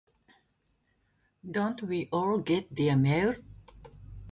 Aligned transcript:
Don't 1.51 1.83
we 1.83 2.07
all 2.11 2.39
get 2.39 2.75
their 2.75 2.97
mail? 2.97 3.35